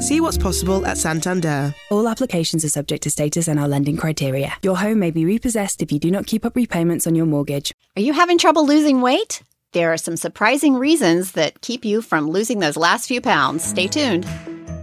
[0.00, 1.74] See what's possible at Santander.
[1.90, 4.52] All applications are subject to status and our lending criteria.
[4.62, 7.72] Your home may be repossessed if you do not keep up repayments on your mortgage.
[7.96, 9.42] Are you having trouble losing weight?
[9.72, 13.64] There are some surprising reasons that keep you from losing those last few pounds.
[13.64, 14.26] Stay tuned.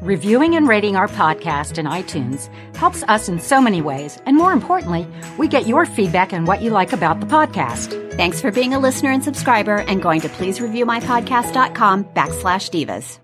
[0.01, 4.51] Reviewing and rating our podcast in iTunes helps us in so many ways, and more
[4.51, 8.13] importantly, we get your feedback on what you like about the podcast.
[8.13, 13.19] Thanks for being a listener and subscriber and going to pleasereviewmypodcast.com backslash divas.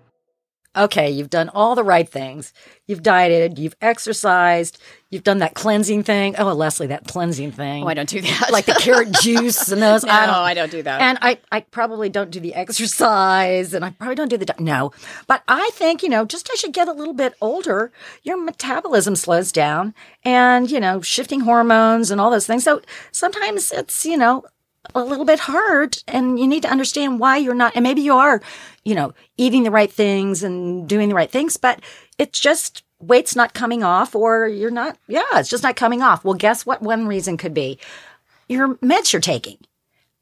[0.76, 2.52] Okay, you've done all the right things.
[2.86, 4.78] You've dieted, you've exercised,
[5.10, 6.36] you've done that cleansing thing.
[6.38, 7.82] Oh, Leslie, that cleansing thing.
[7.82, 8.50] Oh, I don't do that.
[8.52, 10.04] like the carrot juice and those.
[10.04, 11.00] no, I don't, I don't do that.
[11.00, 14.54] And I, I probably don't do the exercise and I probably don't do the, di-
[14.62, 14.92] no.
[15.26, 17.90] But I think, you know, just as you get a little bit older,
[18.22, 22.64] your metabolism slows down and, you know, shifting hormones and all those things.
[22.64, 24.44] So sometimes it's, you know,
[24.94, 28.14] a little bit hard and you need to understand why you're not, and maybe you
[28.14, 28.40] are,
[28.84, 31.80] you know, eating the right things and doing the right things, but
[32.18, 36.24] it's just weight's not coming off or you're not, yeah, it's just not coming off.
[36.24, 37.78] Well, guess what one reason could be?
[38.48, 39.58] Your meds you're taking.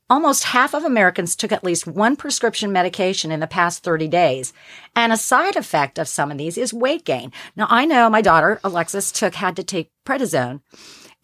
[0.08, 4.52] Almost half of Americans took at least one prescription medication in the past 30 days.
[4.94, 7.32] And a side effect of some of these is weight gain.
[7.56, 10.60] Now, I know my daughter, Alexis, took, had to take prednisone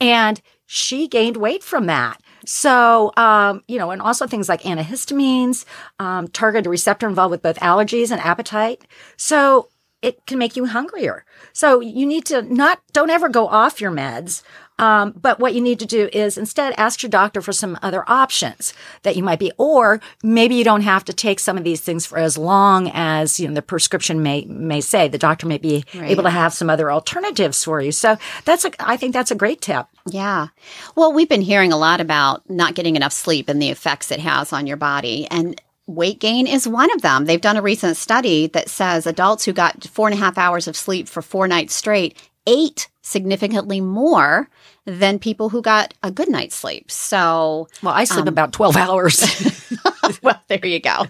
[0.00, 2.20] and she gained weight from that.
[2.46, 5.64] So, um, you know, and also things like antihistamines,
[5.98, 8.84] um, target receptor involved with both allergies and appetite.
[9.16, 9.68] So
[10.02, 11.24] it can make you hungrier.
[11.52, 14.42] So you need to not, don't ever go off your meds.
[14.78, 18.04] Um, but what you need to do is instead ask your doctor for some other
[18.10, 21.80] options that you might be, or maybe you don't have to take some of these
[21.80, 25.08] things for as long as you know the prescription may may say.
[25.08, 26.10] The doctor may be Right.
[26.10, 27.92] able to have some other alternatives for you.
[27.92, 29.86] So that's a, I think that's a great tip.
[30.06, 30.48] Yeah.
[30.96, 34.20] Well, we've been hearing a lot about not getting enough sleep and the effects it
[34.20, 35.26] has on your body.
[35.30, 37.26] And weight gain is one of them.
[37.26, 40.66] They've done a recent study that says adults who got four and a half hours
[40.66, 42.16] of sleep for four nights straight
[42.46, 44.48] ate significantly more
[44.86, 46.90] than people who got a good night's sleep.
[46.90, 49.22] So, Well, I sleep about twelve hours.
[50.22, 51.06] well, there you go.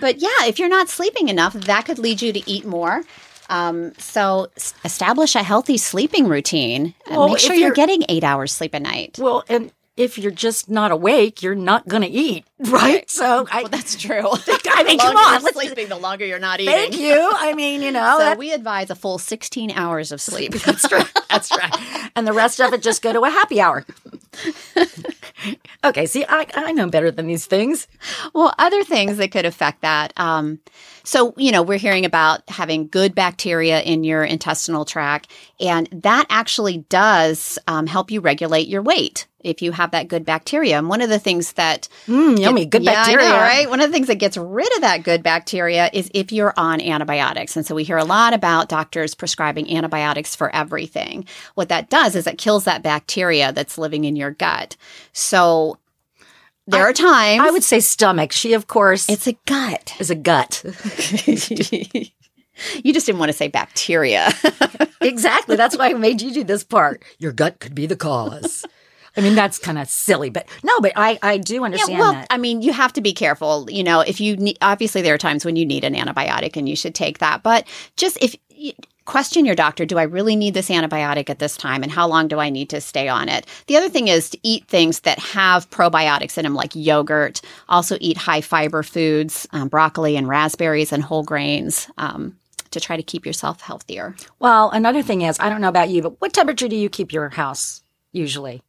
[0.00, 3.02] But yeah, if you're not sleeping enough, that could lead you to eat more.
[3.50, 6.94] Um, so s- establish a healthy sleeping routine.
[7.06, 9.18] and Well, Make sure you're you're- getting eight hours sleep a night.
[9.18, 13.10] well, and if you're just not awake, you're not going to eat, right?
[13.10, 14.22] So I, Well, that's true.
[14.70, 16.72] I mean, come on, you're sleeping, the longer you're not eating.
[16.72, 17.30] thank you.
[17.34, 20.52] I mean, you know, So that- we advise a full 16 hours of sleep.
[20.54, 21.10] That's right.
[21.28, 22.10] That's right.
[22.16, 23.84] And the rest of it just go to a happy hour.
[25.84, 27.86] okay, see, I, I know better than these things.
[28.34, 30.12] well, other things that could affect that.
[30.16, 30.60] Um,
[31.04, 35.28] so, you know, we're hearing about having good bacteria in your intestinal tract,
[35.60, 40.24] and that actually does um, help you regulate your weight if you have that good
[40.24, 40.78] bacteria.
[40.78, 43.40] And one of the things that Mm, yummy, good Yeah, I know, bacteria.
[43.40, 43.70] right?
[43.70, 46.80] One of the things that gets rid of that good bacteria is if you're on
[46.80, 47.56] antibiotics.
[47.56, 51.24] And so we hear a lot about doctors prescribing antibiotics for everything.
[51.54, 54.76] What that does is it kills that bacteria that's living in your gut.
[55.12, 55.78] So
[56.66, 58.32] there are times I would say stomach.
[58.32, 59.94] She, of course, it's a gut.
[60.00, 60.62] is a gut.
[62.82, 64.30] you just didn't want to say bacteria.
[65.00, 65.56] exactly.
[65.56, 67.02] That's why I made you do this part.
[67.18, 68.66] Your gut could be the cause.
[69.16, 72.26] I mean, that's kind of silly, but no, but I, I do understand well, that.
[72.30, 73.68] I mean, you have to be careful.
[73.70, 76.68] You know, if you need, obviously there are times when you need an antibiotic and
[76.68, 77.42] you should take that.
[77.42, 77.66] But
[77.96, 78.74] just if y-
[79.04, 82.28] question your doctor, do I really need this antibiotic at this time, and how long
[82.28, 83.46] do I need to stay on it?
[83.66, 87.40] The other thing is to eat things that have probiotics in them, like yogurt.
[87.68, 91.90] Also, eat high fiber foods, um, broccoli and raspberries and whole grains.
[91.98, 92.36] Um,
[92.70, 94.14] to try to keep yourself healthier.
[94.40, 97.14] well, another thing is, I don't know about you, but what temperature do you keep
[97.14, 97.82] your house
[98.12, 98.62] usually?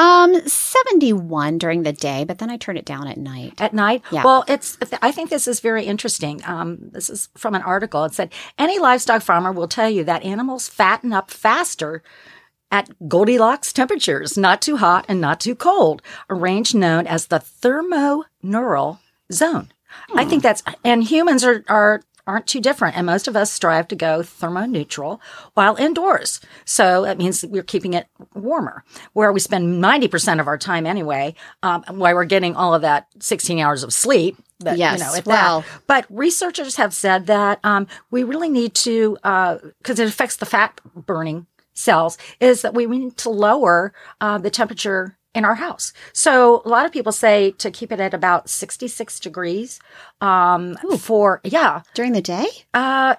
[0.00, 3.60] Um, 71 during the day, but then I turn it down at night.
[3.60, 4.02] At night?
[4.10, 4.24] Yeah.
[4.24, 4.78] Well, it's.
[5.02, 6.40] I think this is very interesting.
[6.46, 8.04] Um, this is from an article.
[8.04, 12.02] It said any livestock farmer will tell you that animals fatten up faster
[12.70, 16.00] at Goldilocks temperatures, not too hot and not too cold,
[16.30, 19.00] a range known as the thermoneutral
[19.30, 19.70] zone.
[20.14, 23.88] I think that's and humans are are aren't too different and most of us strive
[23.88, 25.18] to go thermoneutral
[25.54, 30.46] while indoors so that means that we're keeping it warmer where we spend 90% of
[30.46, 34.76] our time anyway um, while we're getting all of that 16 hours of sleep but,
[34.76, 35.80] Yes, you know, well- that.
[35.86, 40.78] But researchers have said that um, we really need to, because it affects the fat
[40.94, 45.92] burning cells, is that we need to lower uh, the temperature in our house.
[46.12, 49.78] So a lot of people say to keep it at about 66 degrees
[50.20, 52.46] um, for, yeah, During the day?
[52.74, 53.14] uh,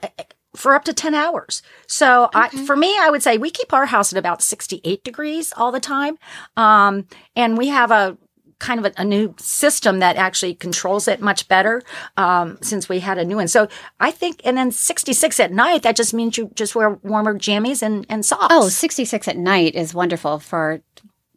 [0.55, 1.61] for up to 10 hours.
[1.87, 5.53] So I, for me, I would say we keep our house at about 68 degrees
[5.55, 6.17] all the time.
[6.57, 8.17] Um, and we have a
[8.59, 11.81] kind of a, a new system that actually controls it much better
[12.17, 13.47] um, since we had a new one.
[13.47, 13.69] So
[13.99, 17.81] I think, and then 66 at night, that just means you just wear warmer jammies
[17.81, 18.47] and, and socks.
[18.51, 20.81] Oh, 66 at night is wonderful for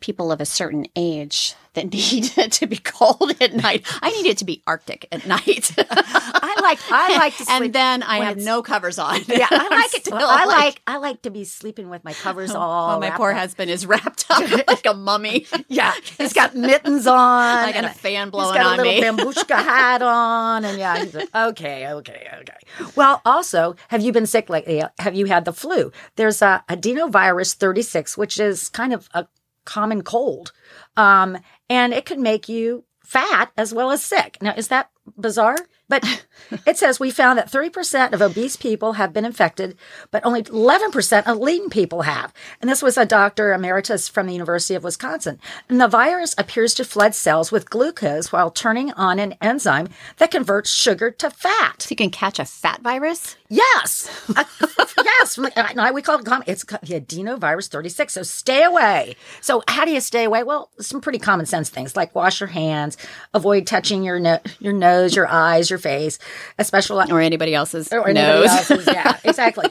[0.00, 3.86] people of a certain age that need it to be cold at night.
[4.02, 5.72] I need it to be Arctic at night.
[5.78, 7.62] I like, I like to sleep.
[7.62, 9.20] and then I have no covers on.
[9.34, 10.04] Yeah, I like it.
[10.04, 12.88] still I like, I like to be sleeping with my covers oh, all.
[12.88, 13.38] Well, my poor up.
[13.38, 15.46] husband is wrapped up like a mummy.
[15.66, 17.18] Yeah, he's got mittens on.
[17.18, 18.94] I got and a fan blowing on me.
[18.94, 19.32] He's got a little me.
[19.32, 22.90] bambushka hat on, and yeah, he's like, okay, okay, okay.
[22.94, 24.82] Well, also, have you been sick lately?
[25.00, 25.90] Have you had the flu?
[26.14, 29.26] There's a adenovirus 36, which is kind of a
[29.64, 30.52] common cold,
[30.96, 31.38] um,
[31.68, 34.38] and it can make you fat as well as sick.
[34.40, 35.58] Now, is that bizarre?
[35.88, 36.24] But
[36.66, 39.76] it says we found that 30% of obese people have been infected,
[40.10, 42.32] but only 11% of lean people have.
[42.60, 45.38] And this was a doctor emeritus from the University of Wisconsin.
[45.68, 50.30] And the virus appears to flood cells with glucose while turning on an enzyme that
[50.30, 51.82] converts sugar to fat.
[51.82, 53.36] So you can catch a fat virus?
[53.48, 54.10] Yes.
[54.36, 54.83] Uh,
[55.24, 55.74] yes.
[55.74, 58.12] No, we call it, com- it's the adenovirus 36.
[58.12, 59.16] So stay away.
[59.40, 60.42] So how do you stay away?
[60.42, 62.96] Well, some pretty common sense things like wash your hands,
[63.32, 66.18] avoid touching your, no- your nose, your eyes, your face,
[66.58, 68.48] especially Or anybody else's or anybody nose.
[68.48, 68.86] else's.
[68.86, 69.66] Yeah, exactly.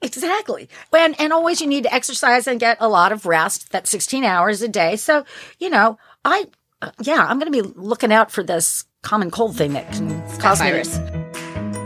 [0.00, 0.68] Exactly.
[0.92, 3.70] And, and always you need to exercise and get a lot of rest.
[3.70, 4.96] That's 16 hours a day.
[4.96, 5.24] So,
[5.58, 6.46] you know, I,
[6.80, 10.20] uh, yeah, I'm going to be looking out for this common cold thing that can
[10.38, 11.21] cause me virus.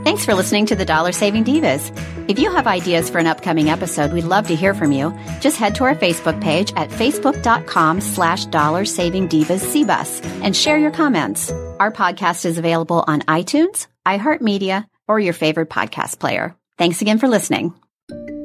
[0.06, 1.90] Thanks for listening to the Dollar Saving Divas.
[2.30, 5.12] If you have ideas for an upcoming episode, we'd love to hear from you.
[5.40, 10.78] Just head to our Facebook page at facebook.com slash dollar saving divas CBUS and share
[10.78, 11.50] your comments.
[11.80, 16.54] Our podcast is available on iTunes, iHeartMedia, or your favorite podcast player.
[16.78, 17.74] Thanks again for listening.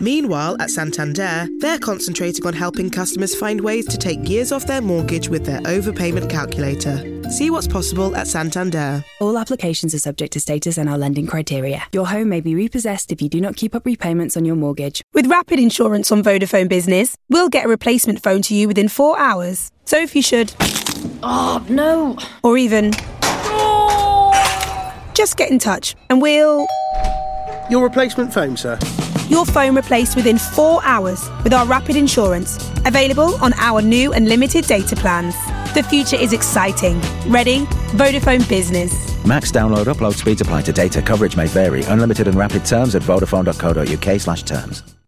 [0.00, 4.80] Meanwhile, at Santander, they're concentrating on helping customers find ways to take years off their
[4.80, 7.20] mortgage with their overpayment calculator.
[7.30, 9.04] See what's possible at Santander.
[9.20, 11.82] All applications are subject to status and our lending criteria.
[11.92, 15.02] Your home may be repossessed if you do not keep up repayments on your mortgage.
[15.12, 19.18] With Rapid Insurance on Vodafone Business, we'll get a replacement phone to you within four
[19.18, 19.70] hours.
[19.84, 20.54] So if you should.
[21.22, 22.16] Oh, no.
[22.42, 22.92] Or even.
[25.14, 26.66] Just get in touch and we'll.
[27.70, 28.78] Your replacement phone, sir.
[29.30, 32.68] Your phone replaced within four hours with our Rapid Insurance.
[32.84, 35.34] Available on our new and limited data plans.
[35.72, 37.00] The future is exciting.
[37.28, 37.60] Ready?
[37.94, 38.92] Vodafone Business.
[39.24, 41.00] Max download upload speeds apply to data.
[41.00, 41.84] Coverage may vary.
[41.84, 44.90] Unlimited and rapid terms at vodafone.co.uk slash terms.